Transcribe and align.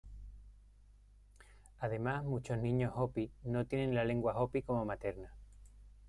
Además 1.77 2.23
muchos 2.25 2.57
niños 2.57 2.91
Hopi 2.95 3.29
no 3.43 3.65
tienen 3.67 3.93
la 3.93 4.03
lengua 4.03 4.35
Hopi 4.41 4.63
como 4.63 4.83
materna. 4.83 5.31